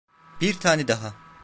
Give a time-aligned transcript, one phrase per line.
[0.41, 1.13] Bir tane daha.